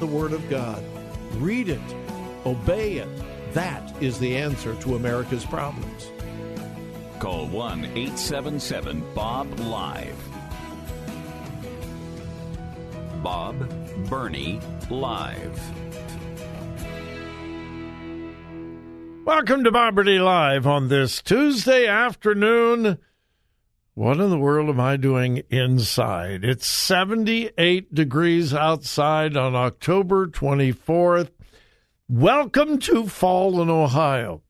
the 0.00 0.06
Word 0.06 0.32
of 0.32 0.48
God. 0.48 0.82
Read 1.34 1.68
it, 1.68 1.80
obey 2.46 2.94
it. 2.94 3.08
That 3.52 3.92
is 4.02 4.18
the 4.18 4.34
answer 4.38 4.74
to 4.76 4.96
America's 4.96 5.44
problems. 5.44 6.10
Call 7.18 7.46
1 7.48 7.84
877 7.84 9.04
Bob 9.14 9.60
Live. 9.60 10.16
Bob 13.22 13.68
Burney 14.08 14.58
Live. 14.88 15.60
Welcome 19.26 19.64
to 19.64 19.70
Bob 19.70 19.96
Burney 19.96 20.18
Live 20.18 20.66
on 20.66 20.88
this 20.88 21.20
Tuesday 21.20 21.86
afternoon. 21.86 22.96
What 24.00 24.18
in 24.18 24.30
the 24.30 24.38
world 24.38 24.70
am 24.70 24.80
I 24.80 24.96
doing 24.96 25.42
inside? 25.50 26.42
It's 26.42 26.66
78 26.66 27.94
degrees 27.94 28.54
outside 28.54 29.36
on 29.36 29.54
October 29.54 30.26
24th. 30.26 31.28
Welcome 32.08 32.78
to 32.78 33.06
fall 33.08 33.60
in 33.60 33.68
Ohio. 33.68 34.40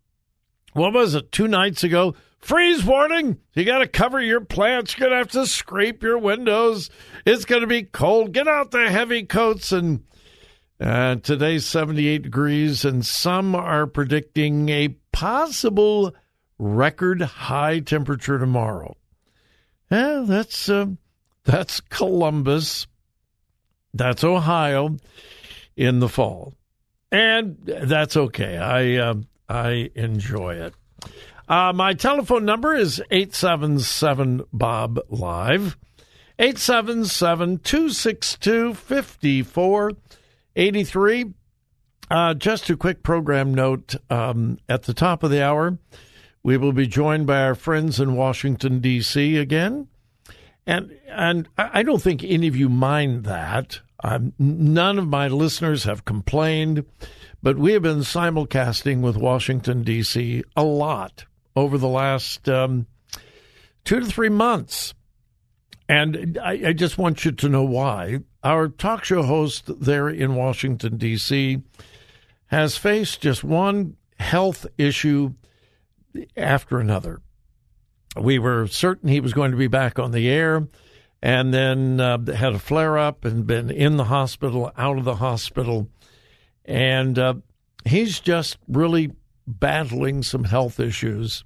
What 0.74 0.92
was 0.92 1.16
it, 1.16 1.32
two 1.32 1.48
nights 1.48 1.82
ago? 1.82 2.14
Freeze 2.38 2.84
warning! 2.84 3.38
You 3.54 3.64
got 3.64 3.78
to 3.78 3.88
cover 3.88 4.22
your 4.22 4.40
plants. 4.40 4.96
You're 4.96 5.08
going 5.08 5.18
to 5.18 5.24
have 5.24 5.32
to 5.32 5.50
scrape 5.50 6.04
your 6.04 6.18
windows. 6.18 6.88
It's 7.26 7.44
going 7.44 7.62
to 7.62 7.66
be 7.66 7.82
cold. 7.82 8.30
Get 8.30 8.46
out 8.46 8.70
the 8.70 8.88
heavy 8.88 9.24
coats. 9.24 9.72
And 9.72 10.04
uh, 10.78 11.16
today's 11.16 11.66
78 11.66 12.22
degrees, 12.22 12.84
and 12.84 13.04
some 13.04 13.56
are 13.56 13.88
predicting 13.88 14.68
a 14.68 14.90
possible 15.10 16.14
record 16.56 17.20
high 17.22 17.80
temperature 17.80 18.38
tomorrow. 18.38 18.94
Yeah, 19.90 20.24
that's 20.26 20.68
uh, 20.68 20.86
that's 21.44 21.80
Columbus. 21.80 22.86
That's 23.92 24.22
Ohio 24.22 24.96
in 25.76 25.98
the 25.98 26.08
fall, 26.08 26.54
and 27.10 27.56
that's 27.64 28.16
okay. 28.16 28.56
I 28.56 28.96
uh, 28.96 29.14
I 29.48 29.90
enjoy 29.94 30.54
it. 30.54 30.74
Uh, 31.48 31.72
my 31.74 31.94
telephone 31.94 32.44
number 32.44 32.74
is 32.74 33.02
eight 33.10 33.34
seven 33.34 33.80
seven 33.80 34.42
Bob 34.52 35.00
Live. 35.08 35.76
877 36.40 37.58
262 37.58 38.72
5483. 38.72 41.34
Uh, 42.10 42.32
just 42.32 42.70
a 42.70 42.76
quick 42.78 43.02
program 43.02 43.52
note 43.52 43.94
um, 44.08 44.56
at 44.66 44.84
the 44.84 44.94
top 44.94 45.22
of 45.22 45.30
the 45.30 45.44
hour. 45.44 45.76
We 46.42 46.56
will 46.56 46.72
be 46.72 46.86
joined 46.86 47.26
by 47.26 47.42
our 47.42 47.54
friends 47.54 48.00
in 48.00 48.16
Washington, 48.16 48.80
D.C. 48.80 49.36
again. 49.36 49.88
And, 50.66 50.96
and 51.08 51.48
I 51.58 51.82
don't 51.82 52.02
think 52.02 52.22
any 52.22 52.46
of 52.46 52.56
you 52.56 52.68
mind 52.68 53.24
that. 53.24 53.80
Um, 54.02 54.32
none 54.38 54.98
of 54.98 55.08
my 55.08 55.28
listeners 55.28 55.84
have 55.84 56.04
complained, 56.04 56.86
but 57.42 57.58
we 57.58 57.72
have 57.72 57.82
been 57.82 57.98
simulcasting 57.98 59.00
with 59.00 59.16
Washington, 59.16 59.82
D.C. 59.82 60.42
a 60.56 60.64
lot 60.64 61.26
over 61.54 61.76
the 61.76 61.88
last 61.88 62.48
um, 62.48 62.86
two 63.84 64.00
to 64.00 64.06
three 64.06 64.30
months. 64.30 64.94
And 65.88 66.38
I, 66.42 66.68
I, 66.68 66.72
just 66.72 66.98
want 66.98 67.24
you 67.24 67.32
to 67.32 67.48
know 67.48 67.64
why. 67.64 68.20
Our 68.44 68.68
talk 68.68 69.04
show 69.04 69.24
host 69.24 69.64
there 69.80 70.08
in 70.08 70.36
Washington, 70.36 70.96
D.C., 70.98 71.62
has 72.46 72.76
faced 72.76 73.20
just 73.20 73.42
one 73.42 73.96
health 74.18 74.66
issue 74.78 75.34
after 76.36 76.78
another. 76.78 77.20
We 78.16 78.38
were 78.38 78.66
certain 78.66 79.08
he 79.08 79.20
was 79.20 79.32
going 79.32 79.52
to 79.52 79.56
be 79.56 79.68
back 79.68 79.98
on 79.98 80.10
the 80.10 80.28
air, 80.28 80.66
and 81.22 81.54
then 81.54 82.00
uh, 82.00 82.18
had 82.32 82.54
a 82.54 82.58
flare 82.58 82.98
up 82.98 83.24
and 83.24 83.46
been 83.46 83.70
in 83.70 83.96
the 83.96 84.04
hospital, 84.04 84.72
out 84.76 84.98
of 84.98 85.04
the 85.04 85.16
hospital. 85.16 85.88
And 86.64 87.18
uh, 87.18 87.34
he's 87.84 88.20
just 88.20 88.58
really 88.68 89.12
battling 89.46 90.22
some 90.22 90.44
health 90.44 90.80
issues. 90.80 91.44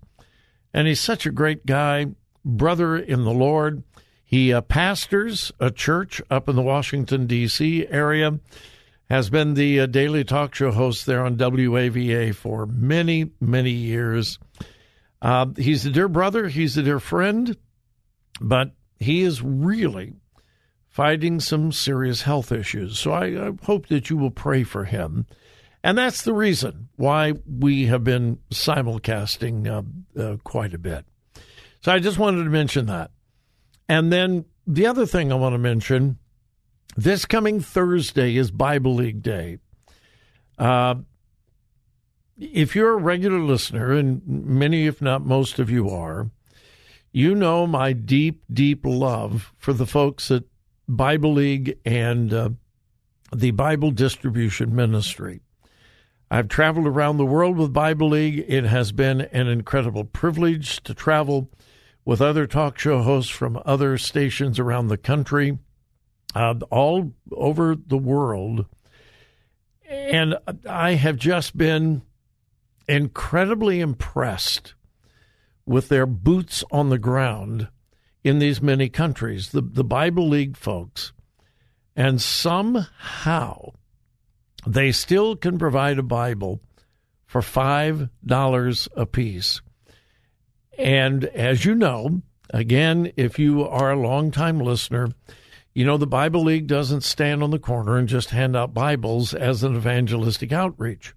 And 0.72 0.88
he's 0.88 1.00
such 1.00 1.26
a 1.26 1.30
great 1.30 1.66
guy, 1.66 2.06
brother 2.44 2.96
in 2.96 3.24
the 3.24 3.32
Lord. 3.32 3.82
He 4.24 4.52
uh, 4.52 4.62
pastors 4.62 5.52
a 5.60 5.70
church 5.70 6.20
up 6.30 6.48
in 6.48 6.56
the 6.56 6.62
Washington, 6.62 7.26
D.C. 7.26 7.86
area, 7.88 8.40
has 9.10 9.30
been 9.30 9.54
the 9.54 9.80
uh, 9.80 9.86
daily 9.86 10.24
talk 10.24 10.54
show 10.54 10.70
host 10.70 11.06
there 11.06 11.24
on 11.24 11.36
WAVA 11.36 12.34
for 12.34 12.66
many, 12.66 13.30
many 13.40 13.70
years. 13.70 14.38
Uh, 15.20 15.46
he's 15.56 15.84
a 15.86 15.90
dear 15.90 16.08
brother, 16.08 16.48
he's 16.48 16.76
a 16.76 16.82
dear 16.82 17.00
friend, 17.00 17.56
but 18.40 18.72
he 18.98 19.22
is 19.22 19.42
really 19.42 20.14
fighting 20.88 21.40
some 21.40 21.72
serious 21.72 22.22
health 22.22 22.52
issues. 22.52 22.98
So 22.98 23.12
I, 23.12 23.48
I 23.48 23.52
hope 23.62 23.88
that 23.88 24.10
you 24.10 24.16
will 24.16 24.30
pray 24.30 24.62
for 24.62 24.84
him. 24.84 25.26
And 25.82 25.98
that's 25.98 26.22
the 26.22 26.32
reason 26.32 26.88
why 26.96 27.34
we 27.46 27.86
have 27.86 28.04
been 28.04 28.38
simulcasting 28.50 29.66
uh, 29.66 30.20
uh, 30.20 30.36
quite 30.44 30.72
a 30.72 30.78
bit. 30.78 31.04
So 31.80 31.92
I 31.92 31.98
just 31.98 32.18
wanted 32.18 32.44
to 32.44 32.50
mention 32.50 32.86
that. 32.86 33.10
And 33.88 34.10
then 34.10 34.46
the 34.66 34.86
other 34.86 35.04
thing 35.04 35.30
I 35.30 35.34
want 35.34 35.52
to 35.52 35.58
mention 35.58 36.18
this 36.96 37.24
coming 37.24 37.60
Thursday 37.60 38.36
is 38.36 38.50
Bible 38.50 38.94
League 38.94 39.22
Day. 39.22 39.58
Uh, 40.58 40.96
if 42.38 42.74
you're 42.74 42.94
a 42.94 43.02
regular 43.02 43.40
listener, 43.40 43.92
and 43.92 44.22
many, 44.26 44.86
if 44.86 45.00
not 45.00 45.24
most 45.24 45.58
of 45.58 45.70
you 45.70 45.90
are, 45.90 46.30
you 47.12 47.34
know 47.34 47.66
my 47.66 47.92
deep, 47.92 48.42
deep 48.52 48.80
love 48.84 49.52
for 49.56 49.72
the 49.72 49.86
folks 49.86 50.30
at 50.30 50.44
Bible 50.88 51.32
League 51.32 51.78
and 51.84 52.32
uh, 52.32 52.50
the 53.34 53.52
Bible 53.52 53.90
Distribution 53.90 54.74
Ministry. 54.74 55.40
I've 56.30 56.48
traveled 56.48 56.86
around 56.86 57.16
the 57.16 57.26
world 57.26 57.56
with 57.56 57.72
Bible 57.72 58.08
League. 58.08 58.44
It 58.48 58.64
has 58.64 58.90
been 58.90 59.20
an 59.20 59.46
incredible 59.46 60.04
privilege 60.04 60.82
to 60.82 60.94
travel 60.94 61.50
with 62.04 62.20
other 62.20 62.46
talk 62.46 62.78
show 62.78 63.02
hosts 63.02 63.30
from 63.30 63.62
other 63.64 63.96
stations 63.98 64.58
around 64.58 64.88
the 64.88 64.98
country 64.98 65.58
uh, 66.34 66.54
all 66.70 67.12
over 67.32 67.76
the 67.76 67.98
world. 67.98 68.66
And 69.88 70.36
I 70.68 70.94
have 70.94 71.16
just 71.16 71.56
been 71.56 72.02
incredibly 72.88 73.80
impressed 73.80 74.74
with 75.66 75.88
their 75.88 76.06
boots 76.06 76.64
on 76.70 76.90
the 76.90 76.98
ground 76.98 77.68
in 78.22 78.38
these 78.38 78.60
many 78.60 78.88
countries, 78.88 79.50
the, 79.50 79.60
the 79.60 79.84
Bible 79.84 80.28
League 80.28 80.56
folks. 80.56 81.12
And 81.96 82.20
somehow 82.20 83.72
they 84.66 84.92
still 84.92 85.36
can 85.36 85.58
provide 85.58 85.98
a 85.98 86.02
Bible 86.02 86.60
for 87.26 87.40
$5 87.40 88.88
a 88.96 89.06
piece. 89.06 89.60
And 90.78 91.24
as 91.24 91.64
you 91.64 91.74
know, 91.74 92.22
again, 92.50 93.12
if 93.16 93.38
you 93.38 93.64
are 93.66 93.92
a 93.92 94.00
longtime 94.00 94.58
listener, 94.60 95.08
you 95.74 95.84
know 95.84 95.96
the 95.96 96.06
Bible 96.06 96.44
League 96.44 96.68
doesn't 96.68 97.02
stand 97.02 97.42
on 97.42 97.50
the 97.50 97.58
corner 97.58 97.96
and 97.96 98.08
just 98.08 98.30
hand 98.30 98.56
out 98.56 98.72
Bibles 98.72 99.34
as 99.34 99.64
an 99.64 99.74
evangelistic 99.74 100.52
outreach. 100.52 101.14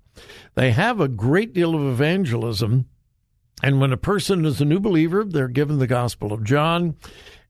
They 0.56 0.72
have 0.72 1.00
a 1.00 1.08
great 1.08 1.54
deal 1.54 1.76
of 1.76 1.86
evangelism. 1.86 2.88
And 3.62 3.80
when 3.80 3.94
a 3.94 3.98
person 3.98 4.46
is 4.46 4.60
a 4.60 4.66
new 4.66 4.80
believer, 4.80 5.24
they're 5.24 5.48
given 5.48 5.78
the 5.78 5.88
Gospel 5.88 6.34
of 6.34 6.44
John 6.44 6.96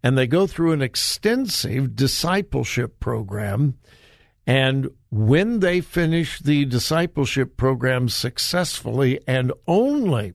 and 0.04 0.18
they 0.18 0.28
go 0.28 0.48
through 0.48 0.74
an 0.74 0.82
extensive 0.82 1.96
discipleship 1.96 3.00
program. 3.00 3.78
And 4.46 4.90
when 5.10 5.60
they 5.60 5.82
finish 5.82 6.40
the 6.40 6.66
discipleship 6.66 7.58
program 7.58 8.10
successfully 8.10 9.20
and 9.28 9.52
only 9.66 10.34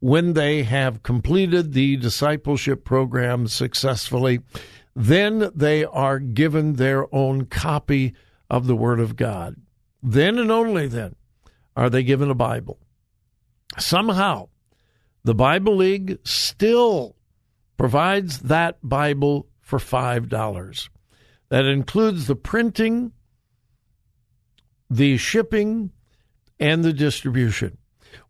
when 0.00 0.34
they 0.34 0.62
have 0.62 1.02
completed 1.02 1.72
the 1.72 1.96
discipleship 1.96 2.84
program 2.84 3.46
successfully, 3.46 4.40
then 4.98 5.50
they 5.54 5.84
are 5.84 6.18
given 6.18 6.72
their 6.72 7.14
own 7.14 7.44
copy 7.44 8.14
of 8.48 8.66
the 8.66 8.74
Word 8.74 8.98
of 8.98 9.14
God. 9.14 9.56
Then 10.02 10.38
and 10.38 10.50
only 10.50 10.88
then 10.88 11.14
are 11.76 11.90
they 11.90 12.02
given 12.02 12.30
a 12.30 12.34
Bible. 12.34 12.78
Somehow, 13.78 14.48
the 15.22 15.34
Bible 15.34 15.76
League 15.76 16.18
still 16.24 17.14
provides 17.76 18.38
that 18.40 18.78
Bible 18.82 19.46
for 19.60 19.78
$5. 19.78 20.88
That 21.50 21.66
includes 21.66 22.26
the 22.26 22.36
printing, 22.36 23.12
the 24.88 25.18
shipping, 25.18 25.90
and 26.58 26.82
the 26.82 26.94
distribution. 26.94 27.76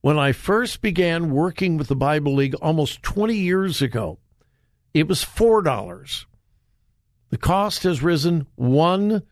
When 0.00 0.18
I 0.18 0.32
first 0.32 0.82
began 0.82 1.30
working 1.30 1.76
with 1.76 1.86
the 1.86 1.94
Bible 1.94 2.34
League 2.34 2.56
almost 2.56 3.04
20 3.04 3.34
years 3.36 3.80
ago, 3.80 4.18
it 4.92 5.06
was 5.06 5.24
$4. 5.24 6.25
The 7.30 7.38
cost 7.38 7.82
has 7.82 8.02
risen 8.02 8.46
$1 8.58 9.22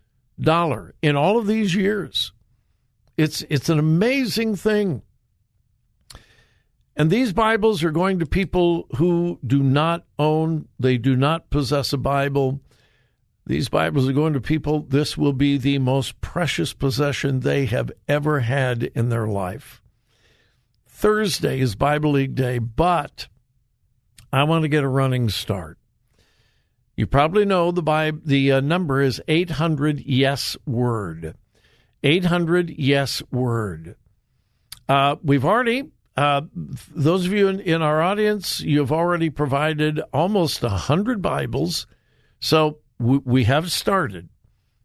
in 1.03 1.17
all 1.17 1.39
of 1.39 1.47
these 1.47 1.75
years. 1.75 2.33
It's, 3.17 3.43
it's 3.49 3.69
an 3.69 3.79
amazing 3.79 4.57
thing. 4.57 5.03
And 6.97 7.11
these 7.11 7.33
Bibles 7.33 7.83
are 7.83 7.91
going 7.91 8.21
to 8.21 8.27
people 8.27 8.87
who 8.97 9.39
do 9.45 9.63
not 9.63 10.05
own, 10.19 10.69
they 10.79 10.97
do 10.97 11.17
not 11.17 11.51
possess 11.51 11.93
a 11.93 11.99
Bible. 11.99 12.61
These 13.47 13.69
Bibles 13.69 14.09
are 14.09 14.13
going 14.13 14.33
to 14.35 14.41
people, 14.41 14.81
this 14.81 15.17
will 15.17 15.33
be 15.33 15.59
the 15.59 15.79
most 15.79 16.21
precious 16.21 16.73
possession 16.73 17.41
they 17.41 17.67
have 17.67 17.91
ever 18.09 18.41
had 18.41 18.85
in 18.95 19.09
their 19.09 19.27
life. 19.27 19.83
Thursday 20.87 21.61
is 21.61 21.75
Bible 21.75 22.13
League 22.13 22.37
Day, 22.37 22.59
but 22.59 23.29
I 24.33 24.45
want 24.45 24.63
to 24.63 24.69
get 24.69 24.85
a 24.85 24.89
running 24.89 25.29
start. 25.29 25.79
You 26.97 27.07
probably 27.09 27.45
know 27.45 27.73
the 27.73 27.83
Bible, 27.83 28.21
the 28.25 28.53
uh, 28.53 28.61
number 28.61 29.01
is 29.01 29.21
800 29.27 30.01
yes 30.01 30.57
word. 30.65 31.35
800 32.05 32.71
yes 32.71 33.23
word. 33.33 33.97
Uh, 34.89 35.17
we've 35.23 35.45
already, 35.45 35.91
uh, 36.17 36.43
those 36.95 37.27
of 37.27 37.33
you 37.33 37.49
in, 37.49 37.59
in 37.61 37.83
our 37.83 38.01
audience, 38.01 38.61
you've 38.61 38.93
already 38.93 39.29
provided 39.29 40.01
almost 40.13 40.63
100 40.63 41.21
Bibles. 41.21 41.89
So 42.39 42.79
we, 43.01 43.19
we 43.19 43.45
have 43.45 43.73
started, 43.73 44.29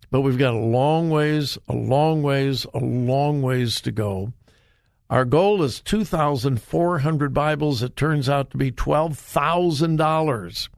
but 0.09 0.21
we've 0.21 0.37
got 0.37 0.53
a 0.55 0.57
long 0.57 1.11
ways, 1.11 1.59
a 1.67 1.73
long 1.73 2.23
ways, 2.23 2.65
a 2.73 2.79
long 2.79 3.43
ways 3.43 3.81
to 3.81 3.91
go. 3.91 4.33
Our 5.11 5.25
goal 5.25 5.61
is 5.63 5.81
2,400 5.81 7.33
Bibles. 7.33 7.83
It 7.83 7.95
turns 7.95 8.29
out 8.29 8.49
to 8.51 8.57
be 8.57 8.71
$12,000. 8.71 10.69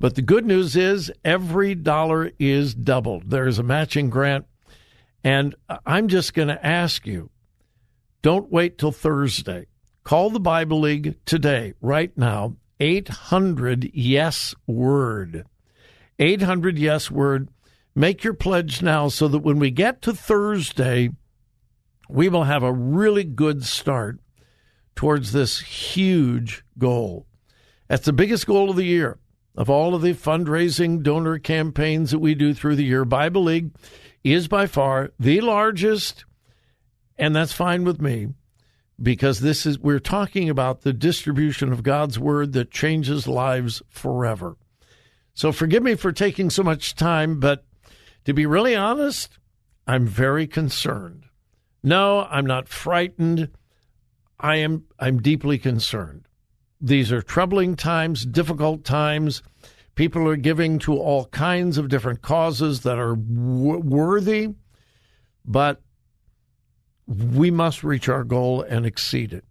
But 0.00 0.14
the 0.14 0.22
good 0.22 0.46
news 0.46 0.76
is 0.76 1.10
every 1.24 1.74
dollar 1.74 2.30
is 2.38 2.74
doubled. 2.74 3.30
There 3.30 3.48
is 3.48 3.58
a 3.58 3.64
matching 3.64 4.10
grant. 4.10 4.46
And 5.24 5.54
I'm 5.84 6.08
just 6.08 6.34
going 6.34 6.48
to 6.48 6.64
ask 6.64 7.06
you 7.06 7.30
don't 8.22 8.50
wait 8.50 8.78
till 8.78 8.92
Thursday. 8.92 9.66
Call 10.04 10.30
the 10.30 10.40
Bible 10.40 10.80
League 10.80 11.16
today, 11.26 11.74
right 11.80 12.16
now, 12.16 12.56
800 12.80 13.90
Yes 13.92 14.54
Word. 14.66 15.44
800 16.18 16.78
Yes 16.78 17.10
Word. 17.10 17.48
Make 17.94 18.24
your 18.24 18.34
pledge 18.34 18.80
now 18.80 19.08
so 19.08 19.28
that 19.28 19.40
when 19.40 19.58
we 19.58 19.70
get 19.70 20.00
to 20.02 20.14
Thursday, 20.14 21.10
we 22.08 22.28
will 22.28 22.44
have 22.44 22.62
a 22.62 22.72
really 22.72 23.24
good 23.24 23.64
start 23.64 24.20
towards 24.94 25.32
this 25.32 25.60
huge 25.60 26.64
goal. 26.78 27.26
That's 27.88 28.06
the 28.06 28.12
biggest 28.12 28.46
goal 28.46 28.70
of 28.70 28.76
the 28.76 28.84
year. 28.84 29.18
Of 29.58 29.68
all 29.68 29.96
of 29.96 30.02
the 30.02 30.14
fundraising 30.14 31.02
donor 31.02 31.40
campaigns 31.40 32.12
that 32.12 32.20
we 32.20 32.36
do 32.36 32.54
through 32.54 32.76
the 32.76 32.84
year, 32.84 33.04
Bible 33.04 33.42
League 33.42 33.72
is 34.22 34.46
by 34.46 34.68
far 34.68 35.10
the 35.18 35.40
largest, 35.40 36.24
and 37.18 37.34
that's 37.34 37.52
fine 37.52 37.82
with 37.82 38.00
me 38.00 38.28
because 39.02 39.40
this 39.40 39.66
is 39.66 39.76
we're 39.76 39.98
talking 39.98 40.48
about 40.48 40.82
the 40.82 40.92
distribution 40.92 41.72
of 41.72 41.82
God's 41.82 42.20
word 42.20 42.52
that 42.52 42.70
changes 42.70 43.26
lives 43.26 43.82
forever. 43.88 44.56
So 45.34 45.50
forgive 45.50 45.82
me 45.82 45.96
for 45.96 46.12
taking 46.12 46.50
so 46.50 46.62
much 46.62 46.94
time, 46.94 47.40
but 47.40 47.64
to 48.26 48.32
be 48.32 48.46
really 48.46 48.76
honest, 48.76 49.40
I'm 49.88 50.06
very 50.06 50.46
concerned. 50.46 51.24
No, 51.82 52.28
I'm 52.30 52.46
not 52.46 52.68
frightened. 52.68 53.50
I 54.38 54.58
am 54.58 54.84
I'm 55.00 55.20
deeply 55.20 55.58
concerned. 55.58 56.27
These 56.80 57.10
are 57.12 57.22
troubling 57.22 57.76
times, 57.76 58.24
difficult 58.24 58.84
times. 58.84 59.42
People 59.94 60.28
are 60.28 60.36
giving 60.36 60.78
to 60.80 60.96
all 60.96 61.26
kinds 61.26 61.76
of 61.76 61.88
different 61.88 62.22
causes 62.22 62.82
that 62.82 62.98
are 62.98 63.16
w- 63.16 63.80
worthy, 63.80 64.50
but 65.44 65.82
we 67.06 67.50
must 67.50 67.82
reach 67.82 68.08
our 68.08 68.22
goal 68.22 68.62
and 68.62 68.86
exceed 68.86 69.32
it. 69.32 69.44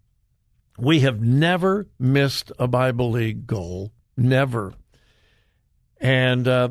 We 0.78 1.02
have 1.02 1.22
never 1.22 1.88
missed 2.00 2.52
a 2.60 2.68
Bible 2.68 3.12
League 3.12 3.48
goal, 3.48 3.92
never. 4.16 4.74
And 6.00 6.48
uh, 6.48 6.70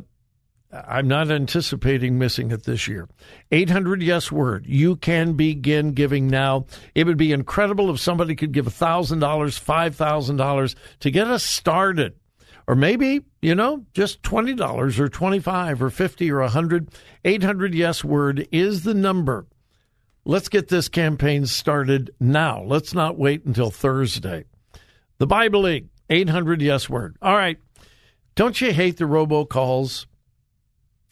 I'm 0.72 1.06
not 1.08 1.30
anticipating 1.30 2.18
missing 2.18 2.50
it 2.50 2.64
this 2.64 2.88
year. 2.88 3.08
800 3.52 4.02
Yes 4.02 4.32
Word. 4.32 4.66
You 4.66 4.96
can 4.96 5.34
begin 5.34 5.92
giving 5.92 6.26
now. 6.26 6.66
It 6.94 7.06
would 7.06 7.16
be 7.16 7.32
incredible 7.32 7.90
if 7.90 8.00
somebody 8.00 8.34
could 8.34 8.52
give 8.52 8.66
$1,000, 8.66 9.18
$5,000 9.18 10.74
to 11.00 11.10
get 11.10 11.28
us 11.28 11.44
started. 11.44 12.14
Or 12.66 12.74
maybe, 12.74 13.20
you 13.40 13.54
know, 13.54 13.86
just 13.94 14.22
$20 14.22 14.98
or 14.98 15.08
25 15.08 15.82
or 15.82 15.90
50 15.90 16.30
or 16.32 16.40
100. 16.40 16.90
800 17.24 17.74
Yes 17.74 18.02
Word 18.02 18.48
is 18.50 18.82
the 18.82 18.94
number. 18.94 19.46
Let's 20.24 20.48
get 20.48 20.66
this 20.66 20.88
campaign 20.88 21.46
started 21.46 22.10
now. 22.18 22.64
Let's 22.64 22.92
not 22.92 23.16
wait 23.16 23.44
until 23.44 23.70
Thursday. 23.70 24.44
The 25.18 25.26
Bible 25.28 25.62
League, 25.62 25.86
800 26.10 26.60
Yes 26.60 26.90
Word. 26.90 27.16
All 27.22 27.36
right. 27.36 27.58
Don't 28.34 28.60
you 28.60 28.72
hate 28.72 28.96
the 28.96 29.04
robocalls? 29.04 30.06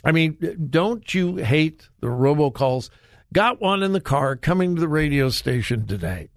I 0.04 0.12
mean, 0.12 0.68
don't 0.70 1.14
you 1.14 1.36
hate 1.36 1.88
the 2.00 2.08
robocalls? 2.08 2.90
Got 3.32 3.60
one 3.60 3.82
in 3.82 3.92
the 3.92 4.00
car 4.00 4.36
coming 4.36 4.74
to 4.74 4.80
the 4.80 4.88
radio 4.88 5.30
station 5.30 5.86
today. 5.86 6.28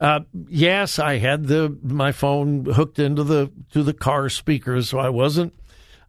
Uh, 0.00 0.20
yes, 0.48 0.98
I 0.98 1.18
had 1.18 1.46
the 1.46 1.76
my 1.82 2.10
phone 2.10 2.64
hooked 2.64 2.98
into 2.98 3.22
the 3.22 3.52
to 3.72 3.82
the 3.82 3.92
car 3.92 4.30
speakers, 4.30 4.88
so 4.88 4.98
I 4.98 5.10
wasn't 5.10 5.52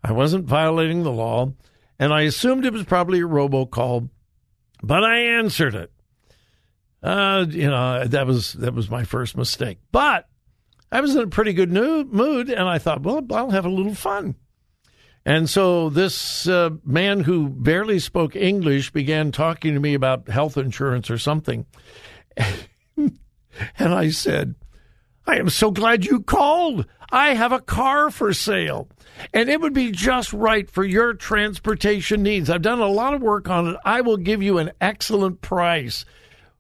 I 0.02 0.14
wasn't 0.14 0.46
violating 0.46 1.04
the 1.04 1.12
law, 1.12 1.52
and 2.00 2.14
I 2.14 2.22
assumed 2.22 2.66
it 2.66 2.72
was 2.72 2.86
probably 2.86 3.20
a 3.20 3.28
robocall, 3.28 4.10
but 4.82 5.04
I 5.04 5.18
answered 5.18 5.76
it. 5.76 5.92
Uh, 7.04 7.46
you 7.50 7.70
know 7.70 8.06
that 8.06 8.26
was 8.26 8.54
that 8.54 8.74
was 8.74 8.90
my 8.90 9.04
first 9.04 9.36
mistake, 9.36 9.80
but 9.92 10.30
I 10.90 11.02
was 11.02 11.14
in 11.14 11.24
a 11.24 11.28
pretty 11.28 11.52
good 11.52 11.72
mood, 11.72 12.50
and 12.50 12.70
I 12.70 12.78
thought, 12.78 13.04
well, 13.04 13.26
I'll 13.32 13.52
have 13.52 13.66
a 13.66 13.70
little 13.70 13.96
fun. 13.96 14.36
And 15.26 15.50
so 15.50 15.90
this 15.90 16.48
uh, 16.48 16.72
man 16.84 17.20
who 17.22 17.50
barely 17.50 18.00
spoke 18.00 18.36
English 18.36 18.92
began 18.92 19.32
talking 19.32 19.74
to 19.76 19.80
me 19.80 19.94
about 19.94 20.30
health 20.30 20.58
insurance 20.58 21.12
or 21.12 21.18
something. 21.18 21.66
and 22.38 23.14
I 23.80 24.10
said, 24.10 24.56
I 25.28 25.38
am 25.38 25.50
so 25.50 25.70
glad 25.70 26.06
you 26.06 26.22
called. 26.22 26.86
I 27.12 27.36
have 27.36 27.52
a 27.52 27.60
car 27.60 28.10
for 28.10 28.34
sale, 28.34 28.88
and 29.34 29.50
it 29.50 29.62
would 29.62 29.74
be 29.74 29.92
just 29.92 30.34
right 30.34 30.70
for 30.70 30.84
your 30.84 31.14
transportation 31.14 32.24
needs. 32.24 32.50
I've 32.50 32.62
done 32.62 32.80
a 32.80 32.88
lot 32.88 33.14
of 33.14 33.22
work 33.22 33.50
on 33.50 33.68
it. 33.68 33.78
I 33.86 34.02
will 34.02 34.18
give 34.18 34.42
you 34.42 34.58
an 34.58 34.72
excellent 34.80 35.42
price. 35.42 36.06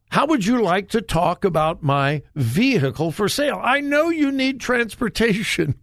How 0.10 0.28
would 0.28 0.46
you 0.46 0.62
like 0.62 0.90
to 0.90 1.02
talk 1.02 1.46
about 1.46 1.82
my 1.82 2.22
vehicle 2.36 3.12
for 3.12 3.30
sale? 3.30 3.60
I 3.64 3.80
know 3.80 4.10
you 4.10 4.30
need 4.30 4.60
transportation. 4.60 5.76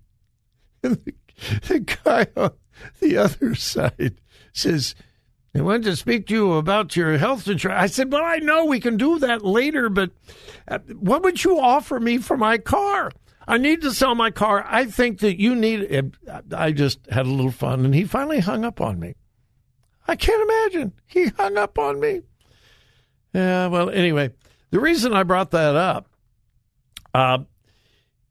the 0.82 1.99
guy 2.04 2.26
the 3.00 3.16
other 3.16 3.54
side 3.54 4.20
says, 4.52 4.94
I 5.54 5.62
wanted 5.62 5.85
to 5.85 5.97
speak 5.97 6.26
to 6.26 6.35
you 6.35 6.52
about 6.54 6.94
your 6.94 7.16
health 7.18 7.49
insurance. 7.49 7.80
I 7.80 7.87
said, 7.87 8.12
Well, 8.12 8.25
I 8.25 8.38
know 8.38 8.64
we 8.64 8.80
can 8.80 8.97
do 8.97 9.18
that 9.18 9.44
later, 9.44 9.88
but 9.88 10.11
uh, 10.68 10.78
what 10.99 11.23
would 11.23 11.42
you 11.42 11.58
offer 11.58 11.99
me 11.99 12.18
for 12.18 12.37
my 12.37 12.58
car? 12.58 13.11
I 13.47 13.56
need 13.56 13.80
to 13.80 13.92
sell 13.92 14.14
my 14.14 14.30
car. 14.30 14.64
I 14.68 14.85
think 14.85 15.20
that 15.20 15.40
you 15.40 15.54
need. 15.54 15.80
it. 15.80 16.14
I 16.54 16.70
just 16.70 17.06
had 17.11 17.26
a 17.26 17.30
little 17.30 17.50
fun, 17.50 17.85
and 17.85 17.94
he 17.94 18.04
finally 18.04 18.40
hung 18.40 18.64
up 18.64 18.80
on 18.80 19.00
me. 19.00 19.14
I 20.06 20.16
can't 20.16 20.42
imagine. 20.42 20.92
He 21.06 21.28
hung 21.28 21.56
up 21.56 21.78
on 21.78 21.99
me. 21.99 22.20
Yeah, 23.32 23.68
well, 23.68 23.88
anyway, 23.88 24.32
the 24.70 24.80
reason 24.80 25.14
I 25.14 25.23
brought 25.23 25.50
that 25.52 25.76
up, 25.76 26.08
uh, 27.14 27.38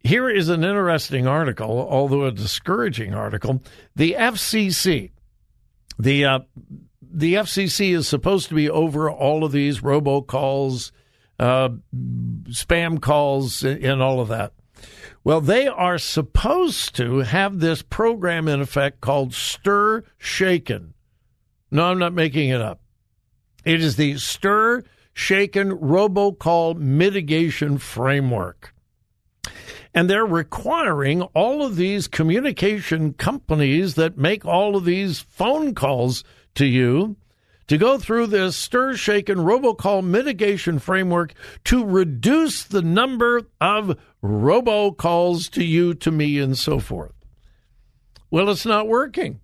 here 0.04 0.30
is 0.30 0.50
an 0.50 0.64
interesting 0.64 1.28
article, 1.28 1.88
although 1.90 2.26
a 2.26 2.32
discouraging 2.32 3.14
article. 3.14 3.62
The 3.96 4.14
FCC, 4.14 5.12
the 6.00 6.26
uh, 6.26 6.40
the 7.02 7.36
FCC 7.36 7.96
is 7.96 8.08
supposed 8.08 8.50
to 8.50 8.56
be 8.56 8.70
over 8.70 9.10
all 9.10 9.44
of 9.44 9.52
these 9.52 9.82
robocalls, 9.82 10.92
uh, 11.40 11.70
spam 12.50 13.02
calls, 13.02 13.64
and 13.64 14.02
all 14.02 14.20
of 14.20 14.28
that. 14.28 14.54
Well, 15.24 15.42
they 15.42 15.68
are 15.68 15.98
supposed 15.98 16.96
to 16.96 17.20
have 17.20 17.60
this 17.60 17.82
program 17.82 18.48
in 18.48 18.62
effect 18.62 19.02
called 19.02 19.34
Stir 19.34 20.04
Shaken. 20.18 20.94
No, 21.70 21.86
I'm 21.86 22.00
not 22.00 22.14
making 22.14 22.50
it 22.50 22.62
up. 22.62 22.80
It 23.66 23.82
is 23.82 23.98
the 23.98 24.18
Stir 24.18 24.84
Shaken 25.14 25.72
Robocall 25.72 26.78
Mitigation 26.78 27.78
Framework. 27.78 28.74
And 29.98 30.08
they're 30.08 30.28
requiring 30.28 31.24
all 31.24 31.66
of 31.66 31.76
these 31.76 32.08
communication 32.08 33.14
companies 33.14 33.96
that 33.96 34.16
make 34.16 34.46
all 34.46 34.76
of 34.76 34.86
these 34.86 35.22
phone 35.22 35.74
calls 35.74 36.24
to 36.54 36.68
you 36.68 37.16
to 37.66 37.80
go 37.80 37.98
through 37.98 38.28
this 38.28 38.56
stir 38.56 38.96
shaken 38.96 39.40
robocall 39.40 40.06
mitigation 40.06 40.78
framework 40.78 41.34
to 41.64 41.84
reduce 41.84 42.64
the 42.64 42.84
number 42.84 43.42
of 43.60 43.98
robocalls 44.24 45.50
to 45.54 45.64
you, 45.64 45.96
to 45.96 46.12
me, 46.12 46.38
and 46.38 46.60
so 46.60 46.78
forth. 46.78 47.16
Well, 48.30 48.52
it's 48.52 48.68
not 48.68 48.88
working. 48.88 49.40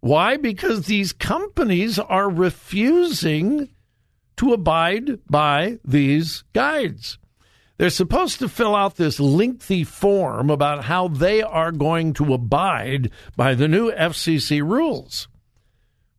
Why? 0.00 0.38
Because 0.38 0.86
these 0.86 1.12
companies 1.12 1.98
are 1.98 2.30
refusing 2.30 3.68
to 4.38 4.54
abide 4.54 5.18
by 5.28 5.80
these 5.84 6.44
guides. 6.54 7.18
They're 7.78 7.90
supposed 7.90 8.38
to 8.38 8.48
fill 8.48 8.74
out 8.74 8.96
this 8.96 9.20
lengthy 9.20 9.84
form 9.84 10.48
about 10.48 10.84
how 10.84 11.08
they 11.08 11.42
are 11.42 11.72
going 11.72 12.14
to 12.14 12.32
abide 12.32 13.10
by 13.36 13.54
the 13.54 13.68
new 13.68 13.92
FCC 13.92 14.62
rules. 14.62 15.28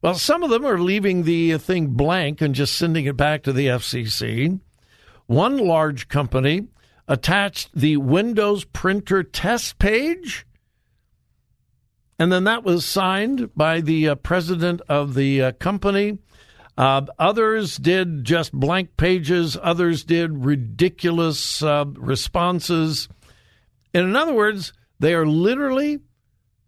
Well, 0.02 0.16
some 0.16 0.44
of 0.44 0.52
them 0.52 0.66
are 0.66 0.80
leaving 0.80 1.24
the 1.24 1.58
thing 1.58 1.88
blank 1.88 2.42
and 2.42 2.54
just 2.54 2.78
sending 2.78 3.06
it 3.06 3.18
back 3.18 3.42
to 3.44 3.54
the 3.54 3.68
FCC. 3.68 4.60
One 5.26 5.58
large 5.58 6.08
company 6.08 6.68
attached 7.08 7.70
the 7.74 7.98
Windows 7.98 8.64
printer 8.64 9.24
test 9.24 9.80
page, 9.80 10.46
and 12.20 12.32
then 12.32 12.44
that 12.44 12.64
was 12.64 12.86
signed 12.86 13.50
by 13.56 13.82
the 13.82 14.10
uh, 14.10 14.16
president 14.16 14.82
of 14.88 15.16
the 15.16 15.42
uh, 15.42 15.52
company. 15.54 16.20
Uh, 16.78 17.02
others 17.18 17.78
did 17.78 18.24
just 18.24 18.54
blank 18.54 18.96
pages, 18.98 19.58
others 19.62 20.04
did 20.04 20.46
ridiculous 20.46 21.64
uh, 21.64 21.86
responses. 21.96 23.10
And 23.94 24.06
in 24.06 24.16
other 24.16 24.34
words, 24.34 24.74
they 25.00 25.16
are 25.16 25.26
literally 25.26 26.00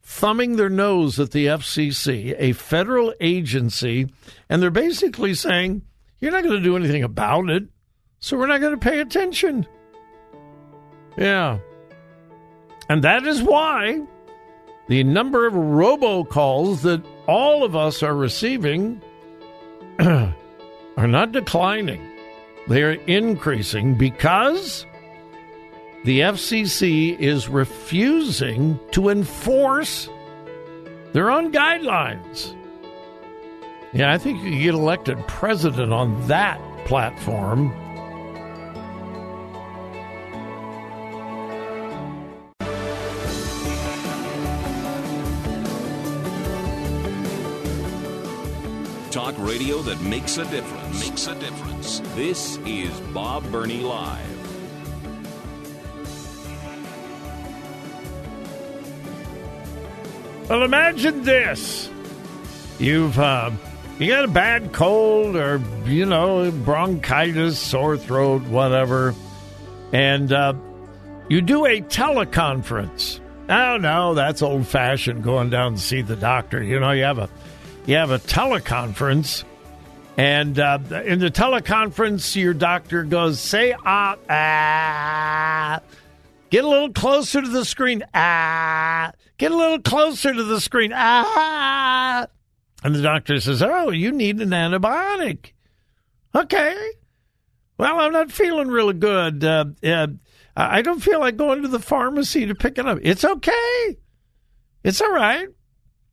thumbing 0.01 0.55
their 0.55 0.69
nose 0.69 1.19
at 1.19 1.29
the 1.29 1.45
FCC, 1.45 2.35
a 2.39 2.53
federal 2.53 3.13
agency, 3.21 4.11
and 4.49 4.61
they're 4.61 4.71
basically 4.71 5.35
saying, 5.35 5.83
You're 6.19 6.31
not 6.31 6.43
going 6.43 6.57
to 6.57 6.63
do 6.63 6.75
anything 6.75 7.03
about 7.03 7.47
it, 7.51 7.65
so 8.19 8.35
we're 8.35 8.47
not 8.47 8.61
going 8.61 8.77
to 8.77 8.89
pay 8.89 8.99
attention. 9.01 9.67
Yeah. 11.15 11.59
And 12.89 13.03
that 13.03 13.27
is 13.27 13.43
why 13.43 14.01
the 14.87 15.03
number 15.03 15.45
of 15.45 15.53
robocalls 15.53 16.81
that 16.81 17.03
all 17.27 17.63
of 17.63 17.75
us 17.75 18.01
are 18.01 18.15
receiving 18.15 18.99
are 20.97 21.07
not 21.07 21.31
declining. 21.31 22.01
They 22.67 22.83
are 22.83 22.93
increasing 22.93 23.95
because 23.95 24.85
the 26.05 26.21
FCC 26.21 27.19
is 27.19 27.49
refusing 27.49 28.79
to 28.91 29.09
enforce 29.09 30.09
their 31.13 31.29
own 31.29 31.51
guidelines. 31.51 32.55
Yeah, 33.91 34.13
I 34.13 34.17
think 34.17 34.41
you 34.43 34.59
get 34.61 34.75
elected 34.75 35.17
president 35.27 35.91
on 35.91 36.27
that 36.27 36.61
platform. 36.85 37.73
Talk 49.11 49.33
radio 49.39 49.79
that 49.79 49.99
makes 50.01 50.37
a 50.37 50.45
difference. 50.51 51.09
Makes 51.09 51.25
a 51.25 51.33
difference. 51.33 51.99
This 52.13 52.57
is 52.57 52.91
Bob 53.11 53.43
Burney 53.51 53.79
Live. 53.79 54.39
Well, 60.47 60.61
imagine 60.61 61.23
this. 61.23 61.89
You've 62.77 63.17
uh, 63.17 63.49
you 63.97 64.07
got 64.09 64.25
a 64.25 64.27
bad 64.27 64.73
cold 64.73 65.35
or 65.35 65.59
you 65.85 66.05
know 66.05 66.51
bronchitis, 66.51 67.57
sore 67.57 67.97
throat, 67.97 68.43
whatever, 68.43 69.15
and 69.91 70.31
uh, 70.31 70.53
you 71.29 71.41
do 71.41 71.65
a 71.65 71.81
teleconference. 71.81 73.19
Oh 73.49 73.77
no, 73.77 74.13
that's 74.13 74.43
old 74.43 74.67
fashioned. 74.67 75.23
Going 75.23 75.49
down 75.49 75.73
to 75.73 75.81
see 75.81 76.03
the 76.03 76.15
doctor. 76.15 76.61
You 76.61 76.79
know, 76.79 76.91
you 76.91 77.05
have 77.05 77.17
a 77.17 77.29
you 77.89 77.95
have 77.95 78.11
a 78.11 78.19
teleconference, 78.19 79.43
and 80.15 80.59
uh, 80.59 80.79
in 81.05 81.19
the 81.19 81.31
teleconference, 81.31 82.35
your 82.35 82.53
doctor 82.53 83.03
goes, 83.03 83.39
"Say 83.39 83.75
ah 83.85 84.15
ah." 84.29 85.81
Get 86.49 86.63
a 86.63 86.67
little 86.67 86.91
closer 86.91 87.41
to 87.41 87.47
the 87.47 87.63
screen. 87.63 88.03
Ah. 88.13 89.11
Get 89.37 89.51
a 89.51 89.55
little 89.55 89.81
closer 89.81 90.33
to 90.33 90.43
the 90.43 90.59
screen. 90.59 90.91
Ah. 90.93 92.27
And 92.83 92.95
the 92.95 93.01
doctor 93.01 93.39
says, 93.39 93.61
Oh, 93.61 93.91
you 93.91 94.11
need 94.11 94.41
an 94.41 94.49
antibiotic. 94.49 95.51
Okay. 96.33 96.91
Well, 97.77 97.99
I'm 97.99 98.11
not 98.11 98.31
feeling 98.31 98.67
really 98.69 98.95
good. 98.95 99.43
Uh, 99.43 99.65
uh, 99.83 100.07
I 100.55 100.81
don't 100.81 101.01
feel 101.01 101.19
like 101.19 101.37
going 101.37 101.61
to 101.61 101.67
the 101.67 101.79
pharmacy 101.79 102.47
to 102.47 102.55
pick 102.55 102.77
it 102.77 102.85
up. 102.85 102.99
It's 103.01 103.23
okay. 103.23 103.97
It's 104.83 105.01
all 105.01 105.13
right. 105.13 105.47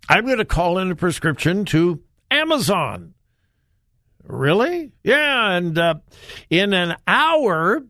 I'm 0.08 0.26
going 0.26 0.38
to 0.38 0.44
call 0.44 0.78
in 0.78 0.90
a 0.90 0.96
prescription 0.96 1.64
to 1.66 2.02
Amazon. 2.30 3.14
Really? 4.22 4.92
Yeah. 5.02 5.52
And 5.52 5.78
uh, 5.78 5.94
in 6.50 6.72
an 6.72 6.96
hour, 7.06 7.82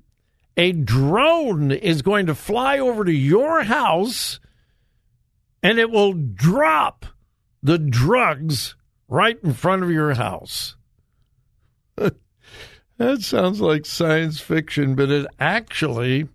a 0.56 0.72
drone 0.72 1.70
is 1.72 2.02
going 2.02 2.26
to 2.26 2.34
fly 2.34 2.78
over 2.78 3.04
to 3.04 3.12
your 3.12 3.62
house 3.62 4.40
and 5.62 5.78
it 5.78 5.90
will 5.90 6.12
drop 6.12 7.06
the 7.62 7.78
drugs 7.78 8.76
right 9.08 9.38
in 9.42 9.52
front 9.52 9.82
of 9.82 9.90
your 9.90 10.14
house. 10.14 10.76
that 11.96 13.20
sounds 13.20 13.60
like 13.60 13.84
science 13.84 14.40
fiction, 14.40 14.94
but 14.94 15.10
it 15.10 15.26
actually 15.40 16.28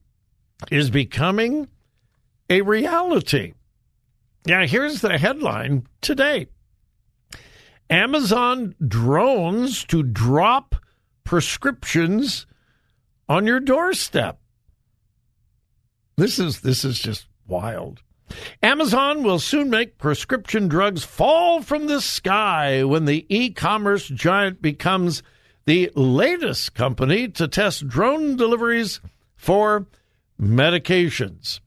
is 0.70 0.90
becoming 0.90 1.68
a 2.50 2.62
reality. 2.62 3.54
Now, 4.46 4.66
here's 4.66 5.02
the 5.02 5.18
headline 5.18 5.88
today 6.02 6.48
Amazon 7.90 8.76
drones 8.86 9.84
to 9.86 10.02
drop 10.02 10.76
prescriptions 11.24 12.48
on 13.30 13.46
your 13.46 13.60
doorstep. 13.60 14.40
This 16.18 16.40
is 16.40 16.62
this 16.62 16.84
is 16.84 17.00
just 17.00 17.28
wild. 17.48 18.02
Amazon 18.64 19.24
will 19.24 19.40
soon 19.40 19.70
make 19.70 19.98
prescription 19.98 20.68
drugs 20.70 21.04
fall 21.04 21.62
from 21.62 21.88
the 21.88 22.00
sky 22.00 22.84
when 22.84 23.06
the 23.06 23.26
e-commerce 23.30 24.08
giant 24.08 24.62
becomes 24.62 25.22
the 25.66 25.92
latest 25.96 26.74
company 26.74 27.28
to 27.28 27.48
test 27.48 27.88
drone 27.88 28.38
deliveries 28.38 29.02
for 29.36 29.86
medications. 30.40 31.60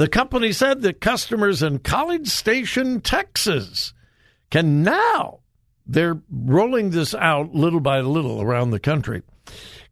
The 0.00 0.08
company 0.08 0.52
said 0.52 0.80
that 0.80 1.02
customers 1.02 1.62
in 1.62 1.80
College 1.80 2.26
Station, 2.26 3.02
Texas 3.02 3.92
can 4.48 4.82
now 4.82 5.40
they're 5.86 6.22
rolling 6.30 6.88
this 6.88 7.14
out 7.14 7.54
little 7.54 7.80
by 7.80 8.00
little 8.00 8.40
around 8.40 8.70
the 8.70 8.80
country. 8.80 9.20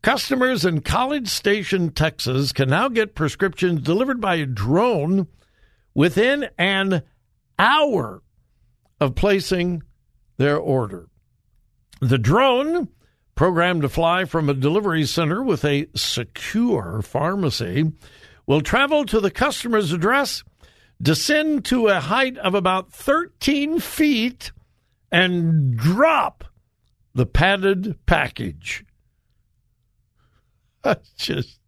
Customers 0.01 0.65
in 0.65 0.81
College 0.81 1.29
Station, 1.29 1.91
Texas 1.91 2.55
can 2.55 2.71
now 2.71 2.89
get 2.89 3.15
prescriptions 3.15 3.83
delivered 3.83 4.19
by 4.19 4.37
a 4.37 4.47
drone 4.47 5.27
within 5.93 6.49
an 6.57 7.03
hour 7.59 8.23
of 9.03 9.15
placing 9.15 9.83
their 10.39 10.57
order. 10.57 11.11
The 12.01 12.17
drone, 12.17 12.89
programmed 13.35 13.83
to 13.83 13.91
fly 13.91 14.25
from 14.25 14.49
a 14.49 14.55
delivery 14.55 15.05
center 15.05 15.43
with 15.43 15.67
a 15.67 15.87
secure 15.95 17.03
pharmacy, 17.03 17.93
will 18.49 18.63
travel 18.63 19.05
to 19.05 19.21
the 19.21 19.31
customer's 19.31 19.93
address, 19.93 20.43
descend 21.01 21.67
to 21.67 21.87
a 21.87 22.01
height 22.01 22.39
of 22.39 22.55
about 22.55 22.91
13 22.91 23.79
feet, 23.79 24.51
and 25.13 25.77
drop 25.77 26.45
the 27.15 27.27
padded 27.27 27.95
package. 28.07 28.85
I 30.85 30.97
just, 31.19 31.61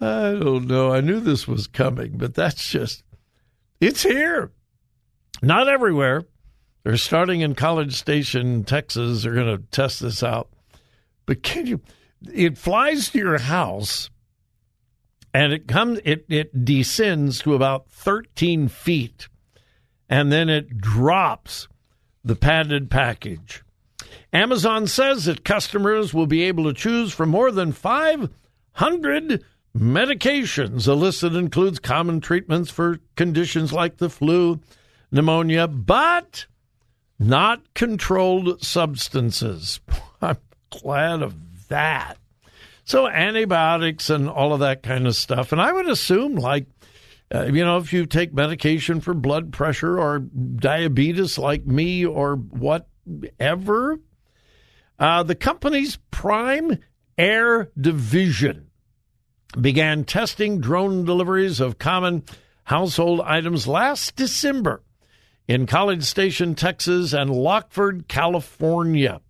I 0.00 0.30
don't 0.30 0.68
know. 0.68 0.92
I 0.92 1.00
knew 1.00 1.18
this 1.18 1.48
was 1.48 1.66
coming, 1.66 2.16
but 2.16 2.32
that's 2.32 2.70
just, 2.70 3.02
it's 3.80 4.04
here. 4.04 4.52
Not 5.42 5.68
everywhere. 5.68 6.22
They're 6.84 6.96
starting 6.96 7.40
in 7.40 7.56
College 7.56 7.94
Station, 7.94 8.62
Texas. 8.62 9.24
They're 9.24 9.34
going 9.34 9.56
to 9.56 9.64
test 9.72 10.00
this 10.00 10.22
out. 10.22 10.48
But 11.26 11.42
can 11.42 11.66
you, 11.66 11.80
it 12.32 12.56
flies 12.56 13.10
to 13.10 13.18
your 13.18 13.38
house 13.38 14.10
and 15.38 15.52
it 15.52 15.68
comes, 15.68 16.00
it, 16.04 16.24
it 16.28 16.64
descends 16.64 17.42
to 17.42 17.54
about 17.54 17.88
13 17.90 18.66
feet 18.66 19.28
and 20.08 20.32
then 20.32 20.48
it 20.48 20.78
drops 20.78 21.68
the 22.24 22.34
padded 22.34 22.90
package. 22.90 23.62
Amazon 24.32 24.88
says 24.88 25.26
that 25.26 25.44
customers 25.44 26.12
will 26.12 26.26
be 26.26 26.42
able 26.42 26.64
to 26.64 26.72
choose 26.72 27.12
from 27.12 27.28
more 27.28 27.52
than 27.52 27.70
500 27.70 29.44
medications. 29.76 30.86
The 30.86 30.96
list 30.96 31.20
that 31.20 31.36
includes 31.36 31.78
common 31.78 32.20
treatments 32.20 32.68
for 32.68 32.98
conditions 33.14 33.72
like 33.72 33.98
the 33.98 34.10
flu, 34.10 34.58
pneumonia, 35.12 35.68
but 35.68 36.46
not 37.16 37.62
controlled 37.74 38.60
substances. 38.64 39.78
I'm 40.20 40.38
glad 40.70 41.22
of 41.22 41.68
that. 41.68 42.18
So, 42.88 43.06
antibiotics 43.06 44.08
and 44.08 44.30
all 44.30 44.54
of 44.54 44.60
that 44.60 44.82
kind 44.82 45.06
of 45.06 45.14
stuff. 45.14 45.52
And 45.52 45.60
I 45.60 45.70
would 45.70 45.90
assume, 45.90 46.36
like, 46.36 46.68
uh, 47.32 47.44
you 47.44 47.62
know, 47.62 47.76
if 47.76 47.92
you 47.92 48.06
take 48.06 48.32
medication 48.32 49.02
for 49.02 49.12
blood 49.12 49.52
pressure 49.52 50.00
or 50.00 50.20
diabetes 50.20 51.36
like 51.36 51.66
me 51.66 52.06
or 52.06 52.36
whatever, 52.36 53.98
uh, 54.98 55.22
the 55.22 55.34
company's 55.34 55.98
Prime 56.10 56.78
Air 57.18 57.70
division 57.78 58.70
began 59.60 60.04
testing 60.04 60.58
drone 60.58 61.04
deliveries 61.04 61.60
of 61.60 61.76
common 61.76 62.22
household 62.64 63.20
items 63.20 63.66
last 63.68 64.16
December 64.16 64.82
in 65.46 65.66
College 65.66 66.04
Station, 66.04 66.54
Texas, 66.54 67.12
and 67.12 67.28
Lockeford, 67.28 68.08
California. 68.08 69.20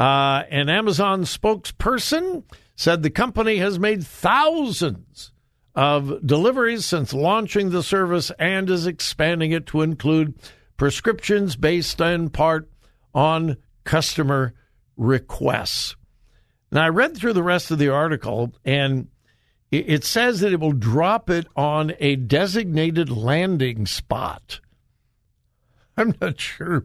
Uh, 0.00 0.44
an 0.50 0.70
Amazon 0.70 1.24
spokesperson 1.24 2.42
said 2.74 3.02
the 3.02 3.10
company 3.10 3.58
has 3.58 3.78
made 3.78 4.02
thousands 4.02 5.30
of 5.74 6.26
deliveries 6.26 6.86
since 6.86 7.12
launching 7.12 7.68
the 7.68 7.82
service 7.82 8.32
and 8.38 8.70
is 8.70 8.86
expanding 8.86 9.52
it 9.52 9.66
to 9.66 9.82
include 9.82 10.34
prescriptions 10.78 11.54
based 11.54 12.00
in 12.00 12.30
part 12.30 12.70
on 13.14 13.58
customer 13.84 14.54
requests. 14.96 15.96
Now, 16.72 16.84
I 16.84 16.88
read 16.88 17.14
through 17.14 17.34
the 17.34 17.42
rest 17.42 17.70
of 17.70 17.78
the 17.78 17.90
article, 17.90 18.54
and 18.64 19.08
it 19.70 20.04
says 20.04 20.40
that 20.40 20.54
it 20.54 20.60
will 20.60 20.72
drop 20.72 21.28
it 21.28 21.46
on 21.54 21.92
a 22.00 22.16
designated 22.16 23.10
landing 23.10 23.84
spot. 23.84 24.60
I'm 25.98 26.14
not 26.22 26.40
sure. 26.40 26.84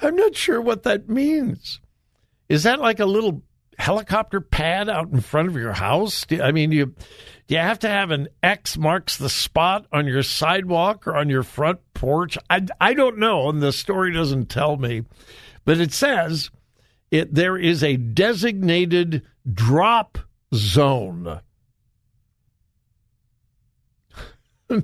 I'm 0.00 0.16
not 0.16 0.34
sure 0.34 0.60
what 0.60 0.82
that 0.82 1.08
means. 1.08 1.78
Is 2.48 2.62
that 2.62 2.80
like 2.80 3.00
a 3.00 3.06
little 3.06 3.42
helicopter 3.78 4.40
pad 4.40 4.88
out 4.88 5.10
in 5.10 5.20
front 5.20 5.48
of 5.48 5.56
your 5.56 5.72
house? 5.72 6.26
I 6.30 6.52
mean, 6.52 6.72
you 6.72 6.86
do 6.86 7.54
you 7.54 7.60
have 7.60 7.78
to 7.80 7.88
have 7.88 8.10
an 8.10 8.28
X 8.42 8.76
marks 8.76 9.16
the 9.16 9.30
spot 9.30 9.86
on 9.92 10.06
your 10.06 10.22
sidewalk 10.22 11.06
or 11.06 11.16
on 11.16 11.30
your 11.30 11.42
front 11.42 11.80
porch? 11.94 12.36
I, 12.50 12.66
I 12.80 12.94
don't 12.94 13.18
know, 13.18 13.48
and 13.48 13.62
the 13.62 13.72
story 13.72 14.12
doesn't 14.12 14.50
tell 14.50 14.76
me. 14.76 15.04
But 15.64 15.80
it 15.80 15.92
says 15.92 16.50
it 17.10 17.34
there 17.34 17.56
is 17.56 17.82
a 17.82 17.96
designated 17.96 19.22
drop 19.50 20.18
zone. 20.54 21.40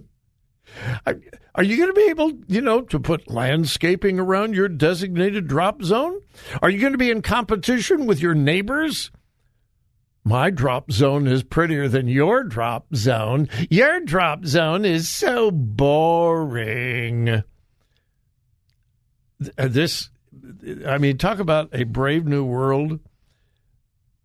Are 1.56 1.62
you 1.62 1.76
going 1.76 1.88
to 1.88 1.94
be 1.94 2.08
able, 2.10 2.32
you 2.48 2.60
know, 2.60 2.80
to 2.80 2.98
put 2.98 3.30
landscaping 3.30 4.18
around 4.18 4.54
your 4.54 4.68
designated 4.68 5.46
drop 5.46 5.82
zone? 5.82 6.20
Are 6.60 6.70
you 6.70 6.80
going 6.80 6.92
to 6.92 6.98
be 6.98 7.10
in 7.10 7.22
competition 7.22 8.06
with 8.06 8.20
your 8.20 8.34
neighbors? 8.34 9.12
My 10.24 10.50
drop 10.50 10.90
zone 10.90 11.28
is 11.28 11.44
prettier 11.44 11.86
than 11.86 12.08
your 12.08 12.42
drop 12.42 12.94
zone. 12.96 13.48
Your 13.70 14.00
drop 14.00 14.46
zone 14.46 14.84
is 14.84 15.08
so 15.08 15.50
boring. 15.50 17.28
Uh, 17.28 17.42
this, 19.68 20.10
I 20.86 20.98
mean, 20.98 21.18
talk 21.18 21.38
about 21.38 21.68
a 21.72 21.84
brave 21.84 22.26
new 22.26 22.44
world. 22.44 22.98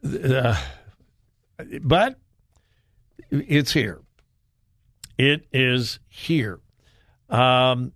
Uh, 0.03 0.59
but 1.81 2.17
it's 3.29 3.73
here. 3.73 3.99
It 5.17 5.45
is 5.51 5.99
here. 6.07 6.61
Um, 7.29 7.93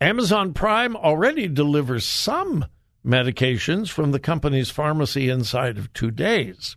Amazon 0.00 0.52
Prime 0.52 0.96
already 0.96 1.48
delivers 1.48 2.04
some 2.04 2.66
medications 3.04 3.88
from 3.88 4.12
the 4.12 4.18
company's 4.18 4.70
pharmacy 4.70 5.28
inside 5.28 5.78
of 5.78 5.92
two 5.92 6.10
days. 6.10 6.76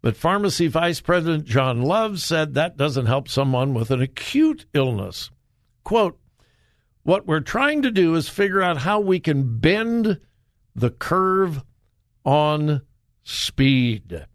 But 0.00 0.16
pharmacy 0.16 0.68
vice 0.68 1.00
president 1.00 1.44
John 1.44 1.82
Love 1.82 2.20
said 2.20 2.54
that 2.54 2.76
doesn't 2.76 3.06
help 3.06 3.28
someone 3.28 3.74
with 3.74 3.90
an 3.90 4.00
acute 4.00 4.66
illness. 4.72 5.30
Quote, 5.82 6.18
what 7.02 7.26
we're 7.26 7.40
trying 7.40 7.82
to 7.82 7.90
do 7.90 8.14
is 8.14 8.28
figure 8.28 8.62
out 8.62 8.78
how 8.78 9.00
we 9.00 9.18
can 9.18 9.58
bend 9.58 10.20
the 10.74 10.90
curve 10.90 11.62
on 12.24 12.82
speed. 13.24 14.26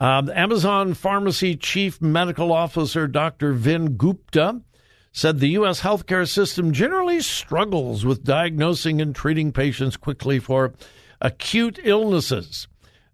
Um, 0.00 0.30
Amazon 0.30 0.94
Pharmacy 0.94 1.56
Chief 1.56 2.00
Medical 2.00 2.52
Officer 2.52 3.06
Dr. 3.06 3.52
Vin 3.52 3.96
Gupta 3.96 4.60
said 5.12 5.38
the 5.38 5.50
U.S. 5.50 5.80
healthcare 5.80 6.28
system 6.28 6.72
generally 6.72 7.20
struggles 7.20 8.04
with 8.04 8.24
diagnosing 8.24 9.00
and 9.00 9.14
treating 9.14 9.52
patients 9.52 9.96
quickly 9.96 10.40
for 10.40 10.74
acute 11.20 11.78
illnesses. 11.84 12.66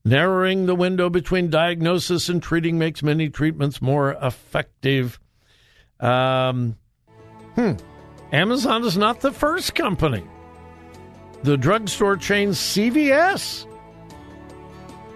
Narrowing 0.03 0.64
the 0.64 0.75
window 0.75 1.11
between 1.11 1.51
diagnosis 1.51 2.31
and 2.31 2.43
treating 2.43 2.79
makes 2.79 3.03
many 3.03 3.29
treatments 3.29 3.83
more 3.83 4.12
effective. 4.23 5.21
Um, 6.01 6.77
hmm. 7.55 7.73
Amazon 8.33 8.83
is 8.85 8.97
not 8.97 9.21
the 9.21 9.31
first 9.31 9.75
company. 9.75 10.25
The 11.43 11.59
drugstore 11.59 12.16
chain 12.16 12.51
CVS. 12.51 13.66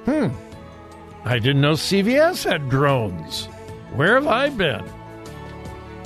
Hmm. 0.05 0.29
I 1.25 1.39
didn't 1.39 1.63
know 1.63 1.73
CVS 1.73 2.45
had 2.45 2.69
drones. 2.69 3.47
Where 3.95 4.15
have 4.15 4.27
I 4.27 4.51
been? 4.51 4.85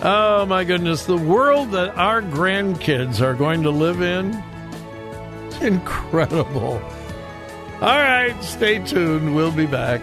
Oh 0.02 0.46
my 0.46 0.62
goodness, 0.62 1.06
the 1.06 1.16
world 1.16 1.72
that 1.72 1.96
our 1.96 2.22
grandkids 2.22 3.20
are 3.20 3.34
going 3.34 3.62
to 3.64 3.70
live 3.70 4.00
in. 4.00 4.40
Incredible. 5.60 6.80
All 7.80 7.80
right, 7.80 8.36
stay 8.42 8.78
tuned. 8.78 9.34
We'll 9.34 9.50
be 9.50 9.66
back. 9.66 10.02